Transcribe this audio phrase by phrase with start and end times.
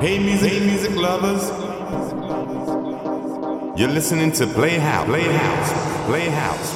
[0.00, 1.48] Hey music, hey music lovers.
[3.80, 5.72] You're listening to Playhouse, Playhouse,
[6.04, 6.74] Playhouse.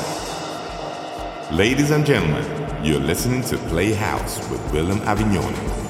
[1.53, 2.45] Ladies and gentlemen,
[2.83, 5.90] you're listening to Playhouse with Willem Avignon.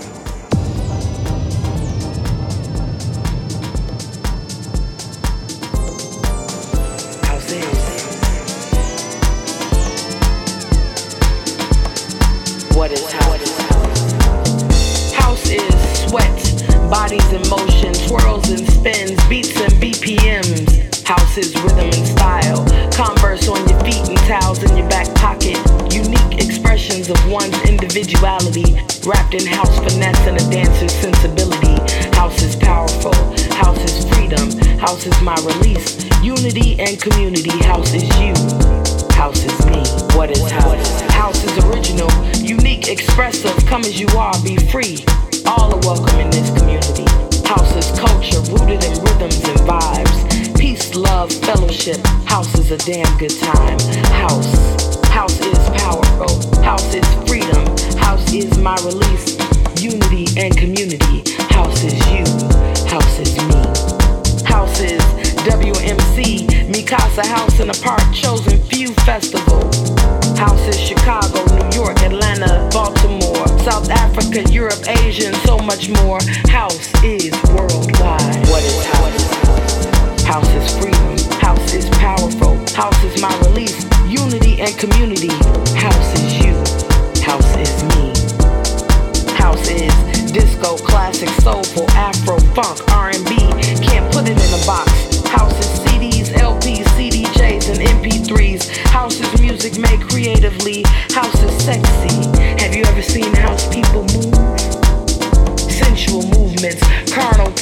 [52.85, 53.60] Damn good time.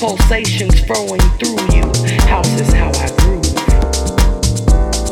[0.08, 1.84] Pulsations flowing through you.
[2.32, 3.44] House is how I groove.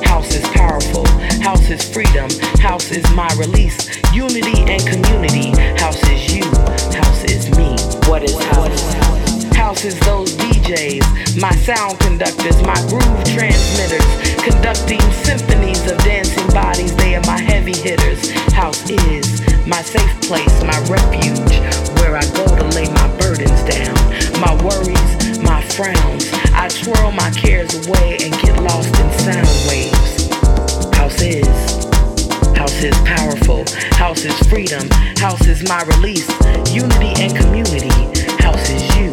[0.03, 1.06] House is powerful.
[1.43, 2.31] House is freedom.
[2.60, 3.76] House is my release.
[4.15, 5.50] Unity and community.
[5.78, 6.44] House is you.
[6.97, 7.76] House is me.
[8.09, 8.94] What is house?
[9.54, 14.09] House is those DJs, my sound conductors, my groove transmitters,
[14.43, 16.97] conducting symphonies of dancing bodies.
[16.97, 18.31] They are my heavy hitters.
[18.53, 21.59] House is my safe place, my refuge,
[21.99, 23.99] where I go to lay my burdens down,
[24.41, 26.28] my worries, my frowns.
[26.52, 30.28] I twirl my cares away and get lost in sound waves.
[30.97, 31.86] House is.
[32.56, 33.64] House is powerful.
[33.96, 34.88] House is freedom.
[35.19, 36.28] House is my release.
[36.72, 37.88] Unity and community.
[38.42, 39.12] House is you.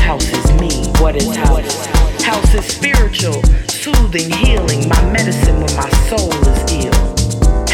[0.00, 0.88] House is me.
[1.00, 1.86] What is house?
[2.22, 7.12] House is spiritual, soothing, healing, my medicine when my soul is ill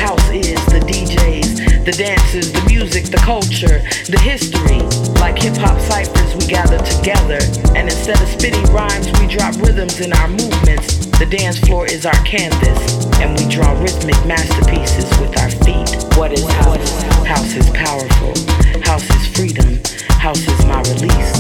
[0.09, 4.81] house is the DJs, the dances, the music, the culture, the history.
[5.21, 7.39] Like hip hop ciphers, we gather together.
[7.77, 11.07] And instead of spitting rhymes, we drop rhythms in our movements.
[11.19, 15.91] The dance floor is our canvas, and we draw rhythmic masterpieces with our feet.
[16.17, 17.03] What is house?
[17.27, 18.35] House is powerful.
[18.83, 19.81] House is freedom.
[20.19, 21.33] House is my release.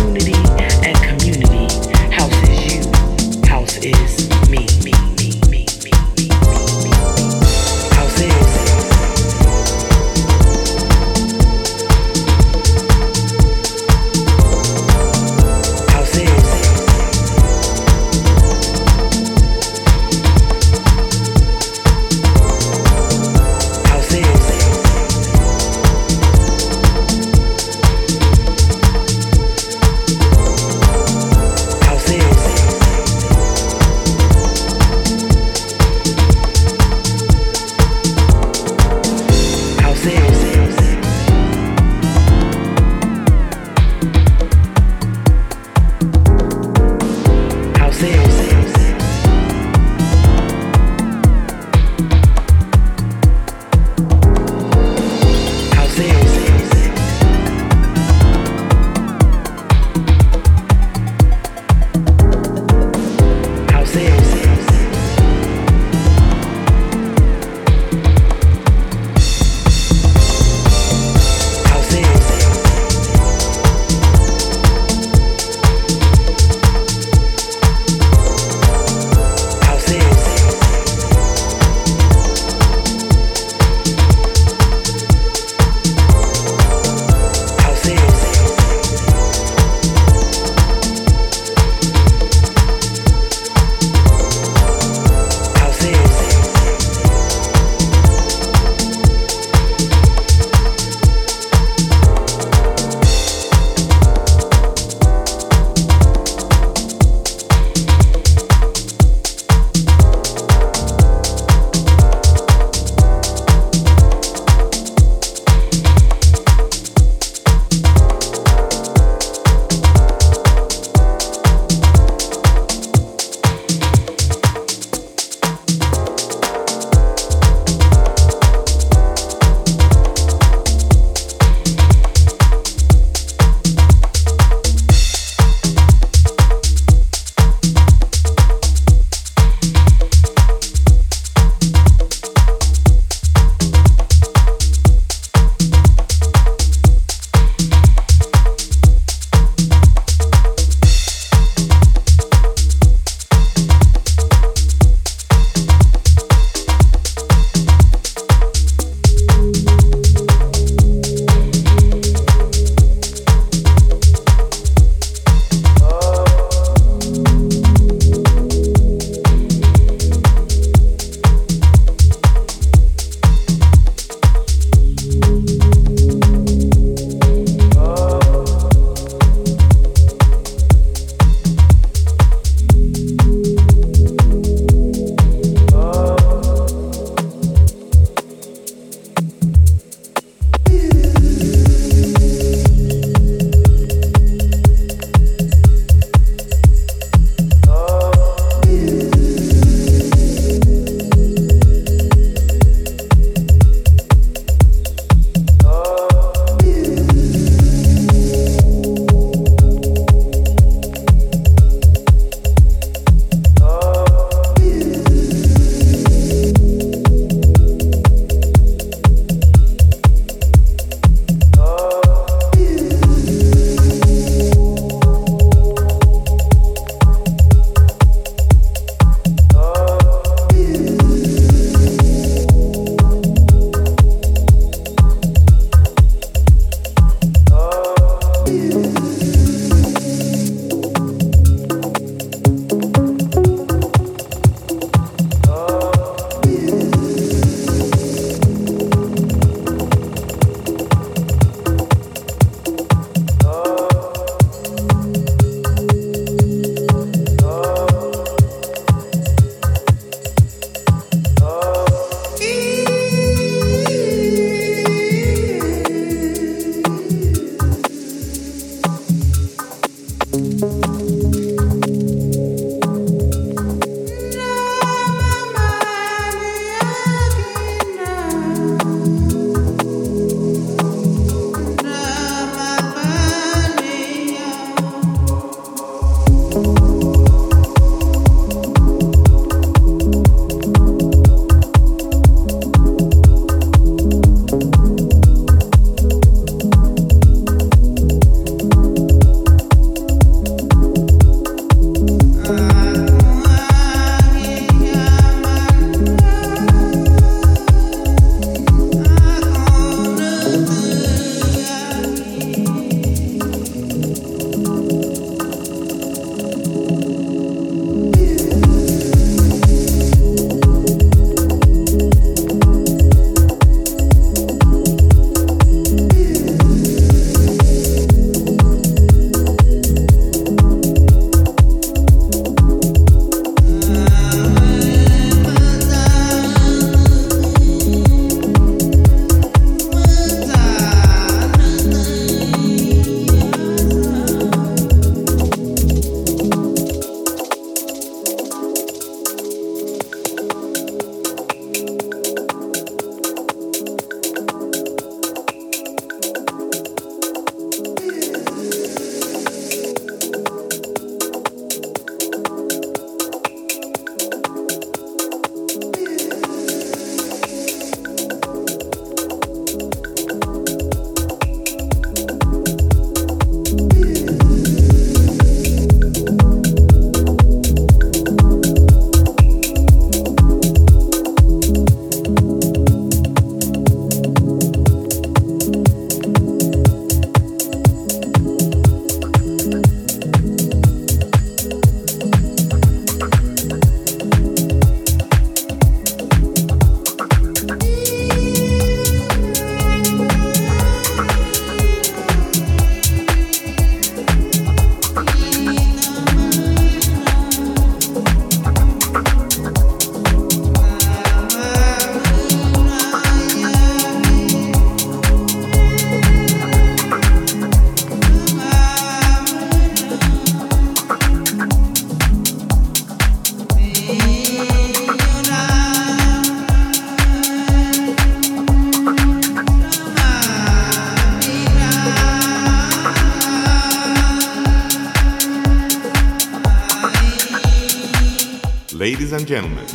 [0.00, 0.40] Unity
[0.84, 1.68] and community.
[2.14, 3.48] House is you.
[3.48, 4.23] House is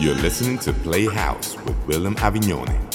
[0.10, 2.89] you're listening to Playhouse with Willem Avignone.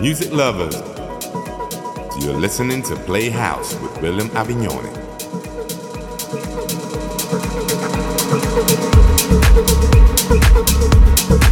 [0.00, 0.76] Music lovers,
[2.24, 4.88] you're listening to Playhouse with William Avignone.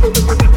[0.01, 0.48] Thank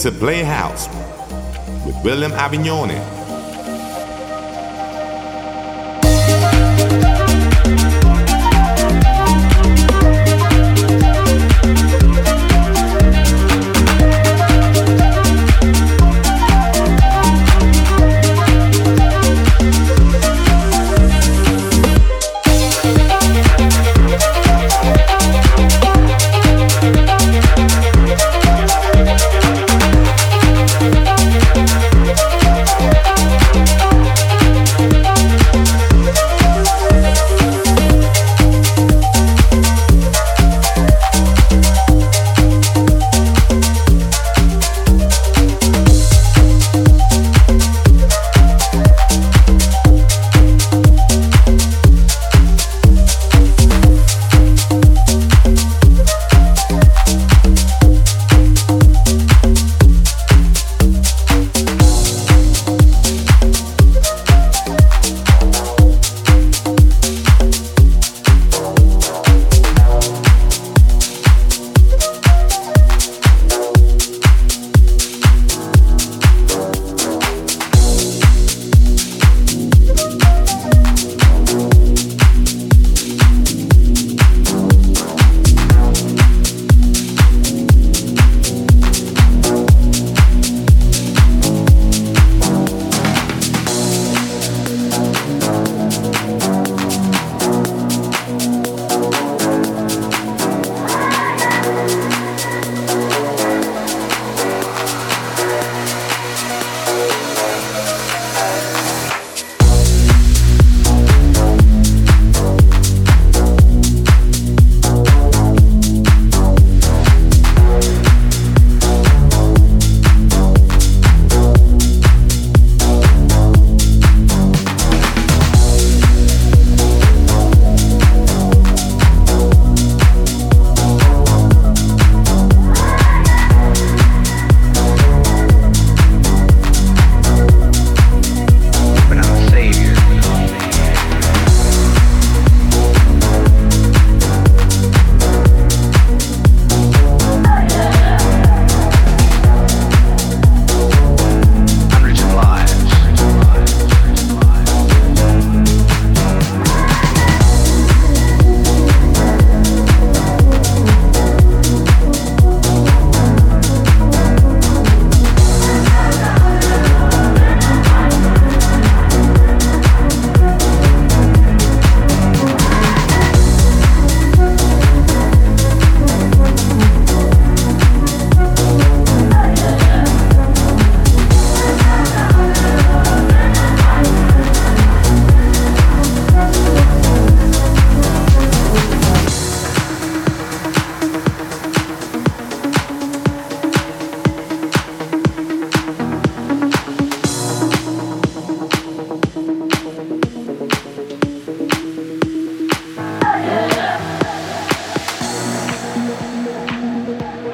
[0.00, 0.88] to Playhouse
[1.84, 3.19] with William Avignone.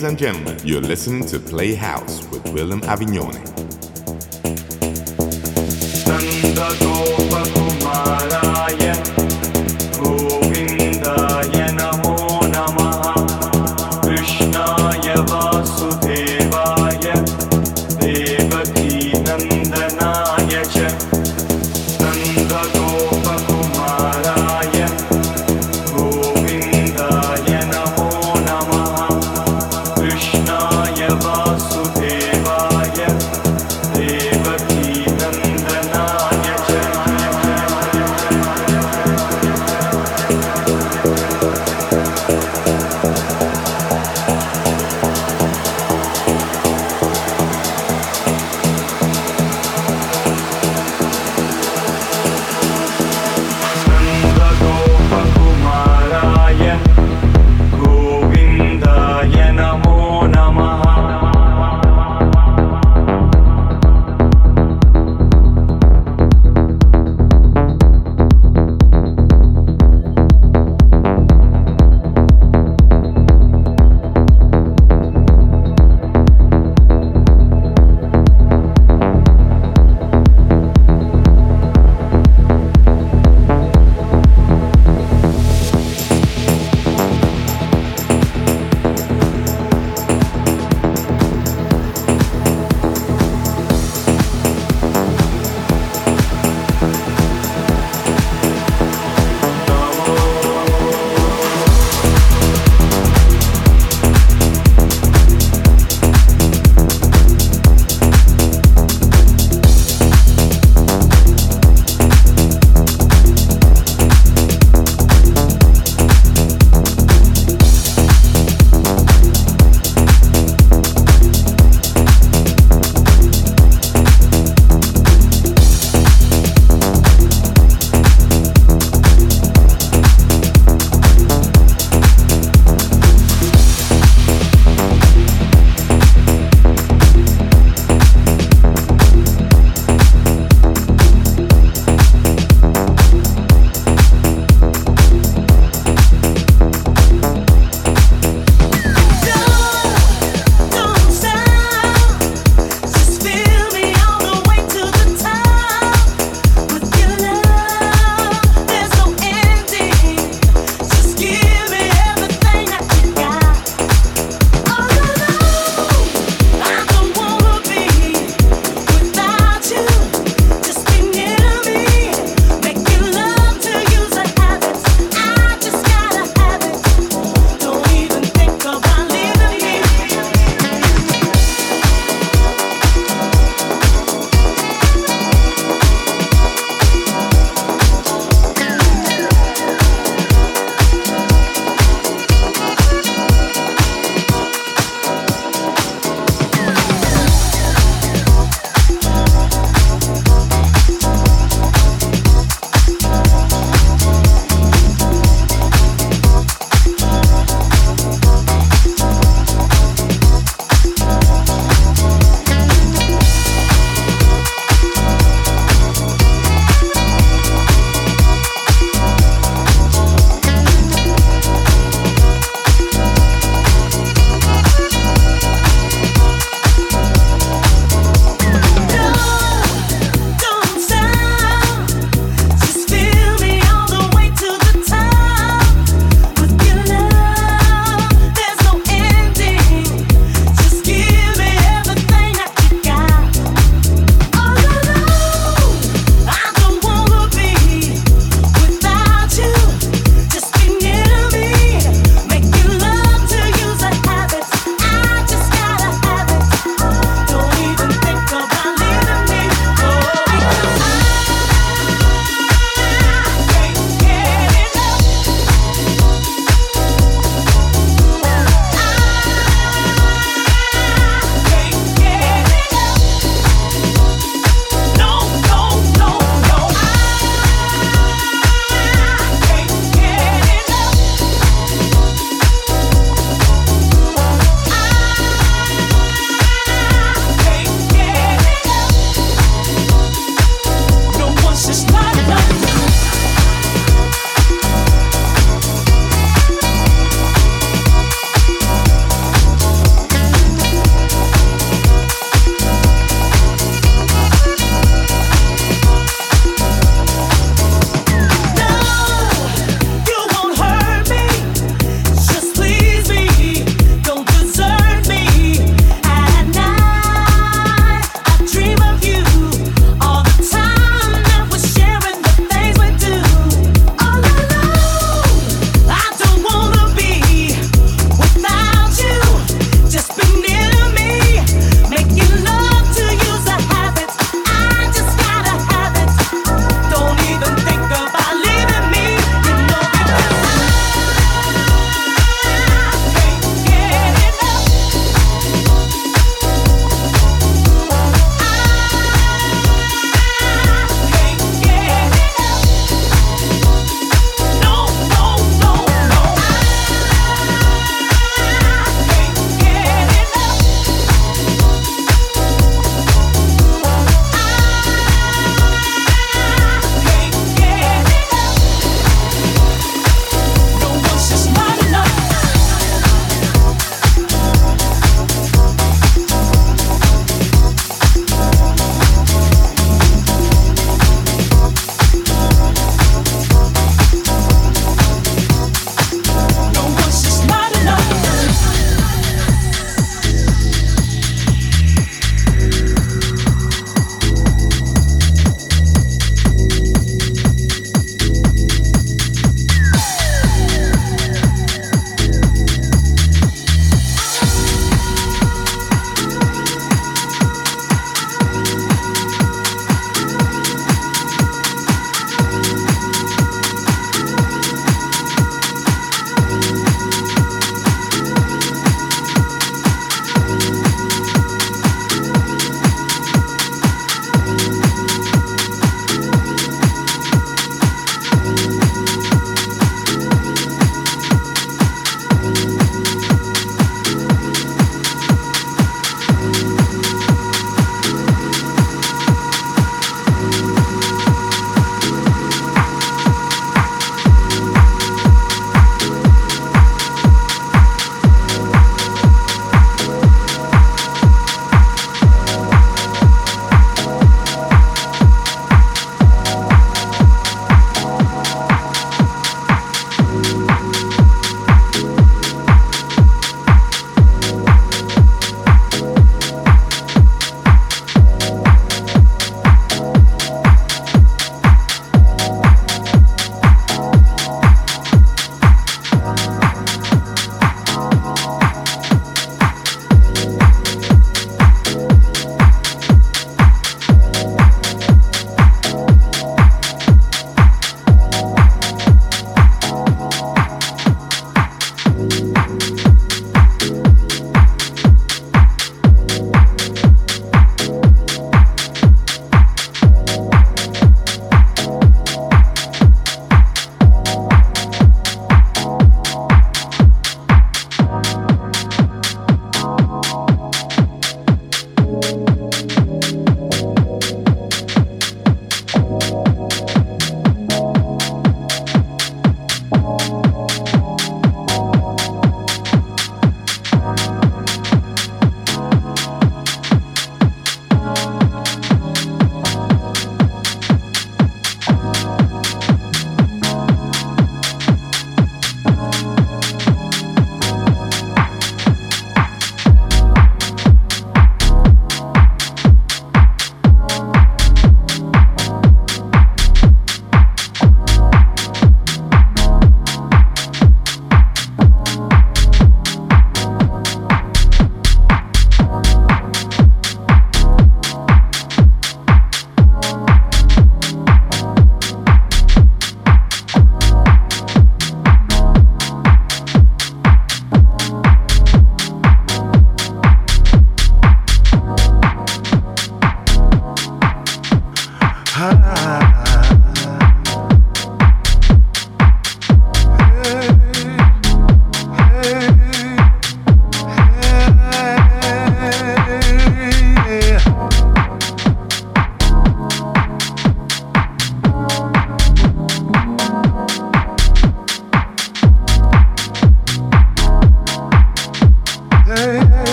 [0.00, 3.49] Ladies and gentlemen, you're listening to Playhouse with Willem Avignone.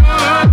[0.00, 0.49] You're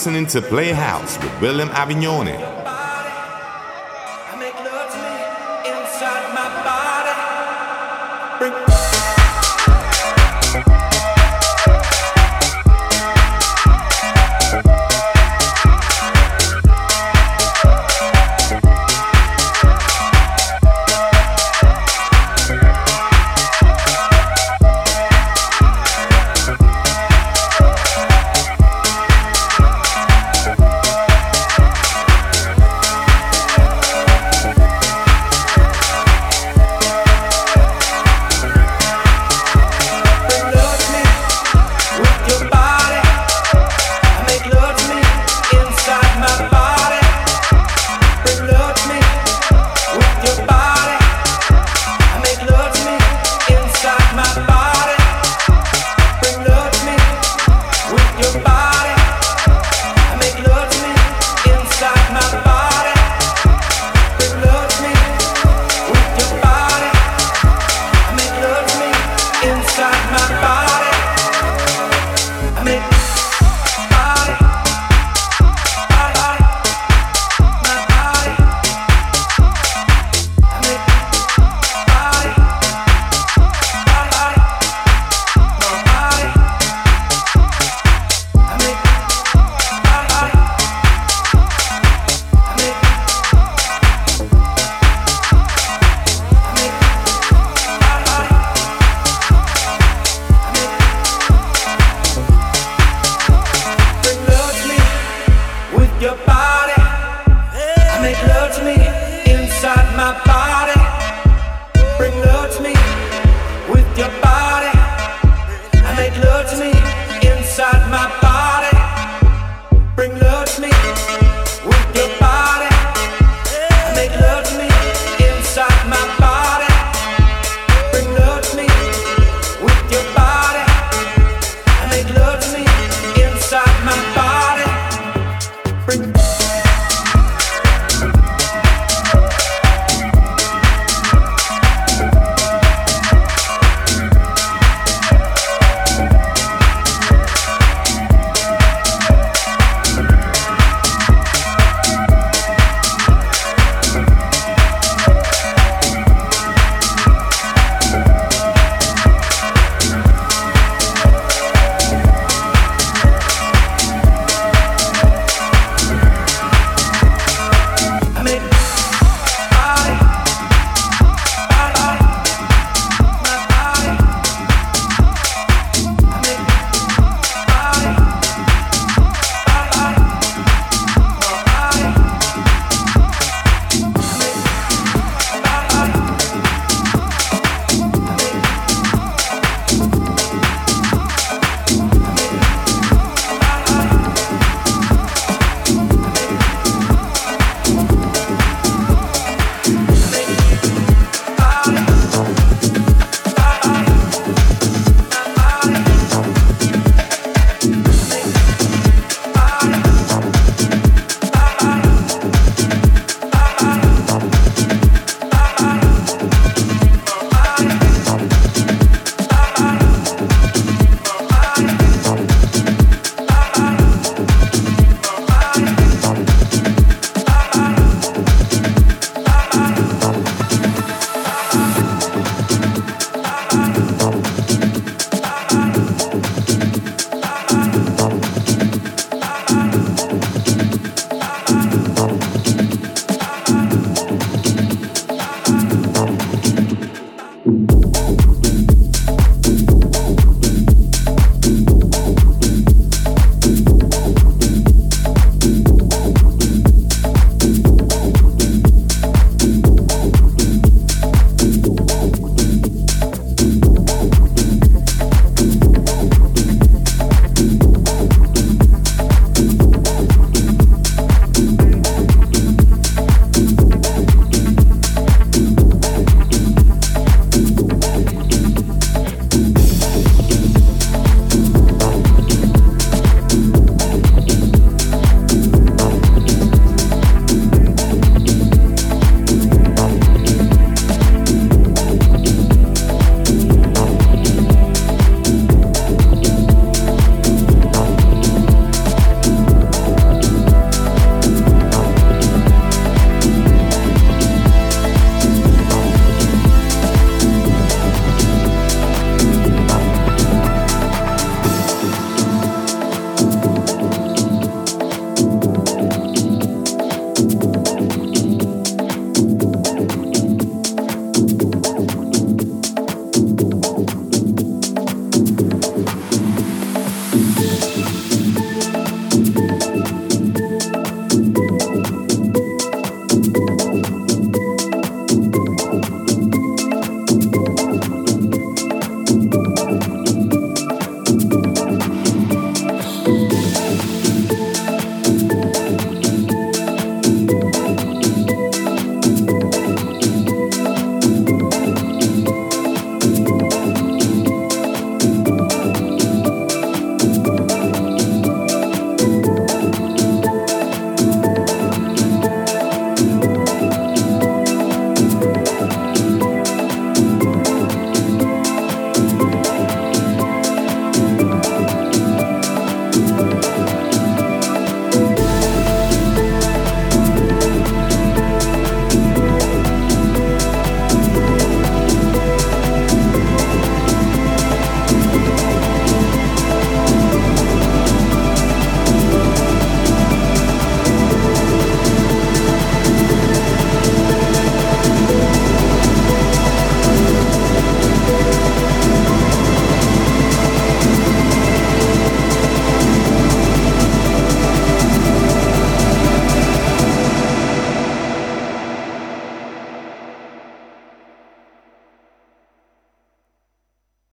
[0.00, 2.59] listening to Playhouse with William Avignone.